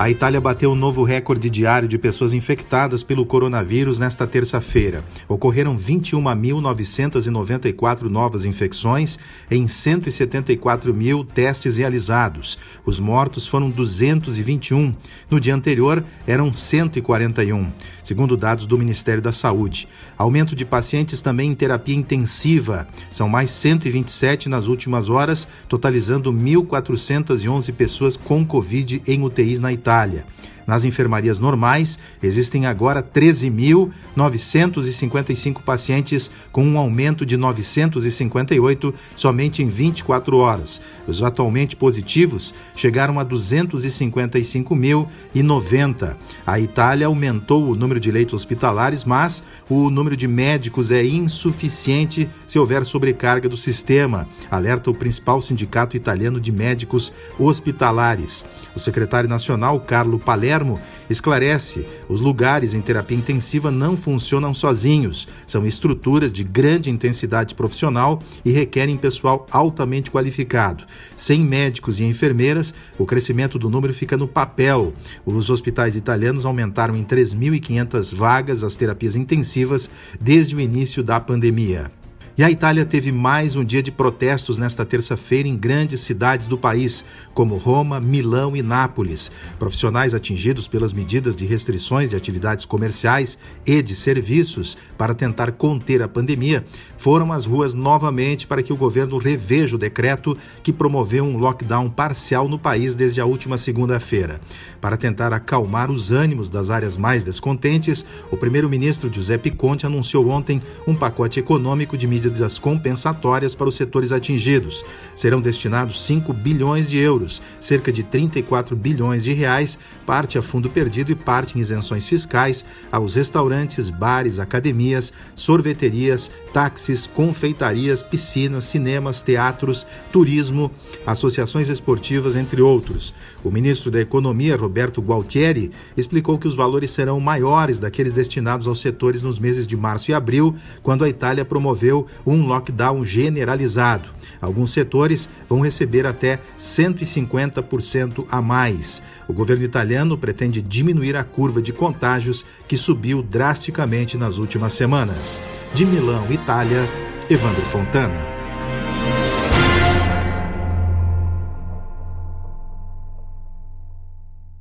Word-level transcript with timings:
A 0.00 0.08
Itália 0.08 0.40
bateu 0.40 0.72
um 0.72 0.74
novo 0.74 1.04
recorde 1.04 1.50
diário 1.50 1.86
de 1.86 1.98
pessoas 1.98 2.32
infectadas 2.32 3.02
pelo 3.02 3.26
coronavírus 3.26 3.98
nesta 3.98 4.26
terça-feira. 4.26 5.04
Ocorreram 5.28 5.76
21.994 5.76 8.04
novas 8.04 8.46
infecções 8.46 9.18
em 9.50 9.68
174 9.68 10.94
mil 10.94 11.22
testes 11.22 11.76
realizados. 11.76 12.58
Os 12.86 12.98
mortos 12.98 13.46
foram 13.46 13.68
221. 13.68 14.94
No 15.30 15.38
dia 15.38 15.54
anterior, 15.54 16.02
eram 16.26 16.50
141, 16.50 17.70
segundo 18.02 18.38
dados 18.38 18.64
do 18.64 18.78
Ministério 18.78 19.20
da 19.20 19.32
Saúde. 19.32 19.86
Aumento 20.16 20.56
de 20.56 20.64
pacientes 20.64 21.20
também 21.20 21.50
em 21.50 21.54
terapia 21.54 21.94
intensiva. 21.94 22.88
São 23.12 23.28
mais 23.28 23.50
127 23.50 24.48
nas 24.48 24.66
últimas 24.66 25.10
horas, 25.10 25.46
totalizando 25.68 26.32
1.411 26.32 27.70
pessoas 27.74 28.16
com 28.16 28.46
Covid 28.46 29.02
em 29.06 29.22
UTIs 29.22 29.60
na 29.60 29.70
Itália. 29.70 29.89
Itália. 29.90 30.24
Nas 30.70 30.84
enfermarias 30.84 31.40
normais, 31.40 31.98
existem 32.22 32.64
agora 32.64 33.02
13.955 33.02 35.64
pacientes, 35.64 36.30
com 36.52 36.64
um 36.64 36.78
aumento 36.78 37.26
de 37.26 37.36
958 37.36 38.94
somente 39.16 39.64
em 39.64 39.66
24 39.66 40.38
horas. 40.38 40.80
Os 41.08 41.24
atualmente 41.24 41.74
positivos 41.74 42.54
chegaram 42.76 43.18
a 43.18 43.26
255.090. 43.26 46.14
A 46.46 46.60
Itália 46.60 47.08
aumentou 47.08 47.68
o 47.68 47.74
número 47.74 47.98
de 47.98 48.12
leitos 48.12 48.34
hospitalares, 48.34 49.04
mas 49.04 49.42
o 49.68 49.90
número 49.90 50.16
de 50.16 50.28
médicos 50.28 50.92
é 50.92 51.04
insuficiente 51.04 52.30
se 52.46 52.60
houver 52.60 52.86
sobrecarga 52.86 53.48
do 53.48 53.56
sistema, 53.56 54.28
alerta 54.48 54.88
o 54.88 54.94
principal 54.94 55.42
sindicato 55.42 55.96
italiano 55.96 56.38
de 56.38 56.52
médicos 56.52 57.12
hospitalares. 57.40 58.46
O 58.72 58.78
secretário 58.78 59.28
nacional, 59.28 59.80
Carlo 59.80 60.16
Palermo, 60.16 60.59
Esclarece: 61.08 61.86
os 62.08 62.20
lugares 62.20 62.74
em 62.74 62.80
terapia 62.80 63.16
intensiva 63.16 63.70
não 63.70 63.96
funcionam 63.96 64.52
sozinhos, 64.54 65.28
são 65.46 65.66
estruturas 65.66 66.32
de 66.32 66.44
grande 66.44 66.90
intensidade 66.90 67.54
profissional 67.54 68.20
e 68.44 68.50
requerem 68.50 68.96
pessoal 68.96 69.46
altamente 69.50 70.10
qualificado. 70.10 70.84
Sem 71.16 71.40
médicos 71.40 72.00
e 72.00 72.04
enfermeiras, 72.04 72.74
o 72.98 73.06
crescimento 73.06 73.58
do 73.58 73.70
número 73.70 73.94
fica 73.94 74.16
no 74.16 74.28
papel. 74.28 74.92
Os 75.24 75.50
hospitais 75.50 75.96
italianos 75.96 76.44
aumentaram 76.44 76.96
em 76.96 77.04
3.500 77.04 78.14
vagas 78.14 78.62
as 78.62 78.76
terapias 78.76 79.16
intensivas 79.16 79.90
desde 80.20 80.56
o 80.56 80.60
início 80.60 81.02
da 81.02 81.20
pandemia. 81.20 81.99
E 82.38 82.44
a 82.44 82.50
Itália 82.50 82.86
teve 82.86 83.10
mais 83.10 83.56
um 83.56 83.64
dia 83.64 83.82
de 83.82 83.90
protestos 83.90 84.56
nesta 84.56 84.84
terça-feira 84.84 85.48
em 85.48 85.56
grandes 85.56 86.00
cidades 86.00 86.46
do 86.46 86.56
país, 86.56 87.04
como 87.34 87.56
Roma, 87.56 88.00
Milão 88.00 88.56
e 88.56 88.62
Nápoles. 88.62 89.32
Profissionais 89.58 90.14
atingidos 90.14 90.68
pelas 90.68 90.92
medidas 90.92 91.34
de 91.34 91.44
restrições 91.44 92.08
de 92.08 92.16
atividades 92.16 92.64
comerciais 92.64 93.36
e 93.66 93.82
de 93.82 93.96
serviços 93.96 94.78
para 94.96 95.12
tentar 95.12 95.52
conter 95.52 96.02
a 96.02 96.08
pandemia 96.08 96.64
foram 96.96 97.32
às 97.32 97.46
ruas 97.46 97.74
novamente 97.74 98.46
para 98.46 98.62
que 98.62 98.72
o 98.72 98.76
governo 98.76 99.18
reveja 99.18 99.74
o 99.74 99.78
decreto 99.78 100.36
que 100.62 100.72
promoveu 100.72 101.24
um 101.24 101.36
lockdown 101.36 101.90
parcial 101.90 102.48
no 102.48 102.58
país 102.58 102.94
desde 102.94 103.20
a 103.20 103.26
última 103.26 103.58
segunda-feira. 103.58 104.40
Para 104.80 104.96
tentar 104.96 105.32
acalmar 105.32 105.90
os 105.90 106.12
ânimos 106.12 106.48
das 106.48 106.70
áreas 106.70 106.96
mais 106.96 107.24
descontentes, 107.24 108.04
o 108.30 108.36
primeiro-ministro 108.36 109.12
Giuseppe 109.12 109.50
Conte 109.50 109.84
anunciou 109.84 110.28
ontem 110.28 110.62
um 110.86 110.94
pacote 110.94 111.40
econômico 111.40 111.98
de 111.98 112.06
medidas 112.06 112.29
medidas 112.30 112.58
compensatórias 112.58 113.54
para 113.54 113.68
os 113.68 113.74
setores 113.74 114.12
atingidos. 114.12 114.84
Serão 115.14 115.40
destinados 115.40 116.02
5 116.04 116.32
bilhões 116.32 116.88
de 116.88 116.96
euros, 116.96 117.42
cerca 117.58 117.92
de 117.92 118.02
34 118.02 118.74
bilhões 118.74 119.22
de 119.22 119.32
reais, 119.32 119.78
parte 120.06 120.38
a 120.38 120.42
fundo 120.42 120.70
perdido 120.70 121.10
e 121.10 121.14
parte 121.14 121.58
em 121.58 121.60
isenções 121.60 122.06
fiscais 122.06 122.64
aos 122.90 123.14
restaurantes, 123.14 123.90
bares, 123.90 124.38
academias, 124.38 125.12
sorveterias, 125.34 126.30
táxis, 126.52 127.06
confeitarias, 127.06 128.02
piscinas, 128.02 128.64
cinemas, 128.64 129.22
teatros, 129.22 129.86
turismo, 130.12 130.70
associações 131.06 131.68
esportivas, 131.68 132.36
entre 132.36 132.62
outros. 132.62 133.12
O 133.42 133.50
ministro 133.50 133.90
da 133.90 134.00
Economia, 134.00 134.56
Roberto 134.56 135.00
Gualtieri, 135.00 135.70
explicou 135.96 136.38
que 136.38 136.46
os 136.46 136.54
valores 136.54 136.90
serão 136.90 137.18
maiores 137.20 137.78
daqueles 137.78 138.12
destinados 138.12 138.68
aos 138.68 138.80
setores 138.80 139.22
nos 139.22 139.38
meses 139.38 139.66
de 139.66 139.76
março 139.76 140.10
e 140.10 140.14
abril, 140.14 140.54
quando 140.82 141.04
a 141.04 141.08
Itália 141.08 141.44
promoveu 141.44 142.06
um 142.26 142.46
lockdown 142.46 143.04
generalizado. 143.04 144.08
Alguns 144.40 144.72
setores 144.72 145.28
vão 145.48 145.60
receber 145.60 146.06
até 146.06 146.40
150% 146.58 148.26
a 148.30 148.40
mais. 148.40 149.02
O 149.28 149.32
governo 149.32 149.64
italiano 149.64 150.16
pretende 150.16 150.62
diminuir 150.62 151.16
a 151.16 151.24
curva 151.24 151.60
de 151.60 151.72
contágios 151.72 152.44
que 152.66 152.76
subiu 152.76 153.22
drasticamente 153.22 154.16
nas 154.16 154.38
últimas 154.38 154.72
semanas. 154.72 155.42
De 155.74 155.84
Milão, 155.84 156.24
Itália, 156.30 156.88
Evandro 157.28 157.62
Fontana. 157.62 158.29